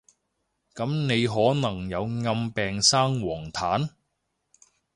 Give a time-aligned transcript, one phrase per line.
[0.73, 3.87] 噉你可能有暗病生黃疸？